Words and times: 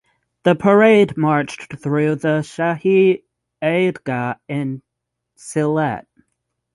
The 0.45 0.55
parade 0.55 1.15
marched 1.15 1.73
through 1.77 2.15
the 2.15 2.39
Shahi 2.41 3.21
Eidgah 3.61 4.39
in 4.47 4.81
Sylhet. 5.37 6.07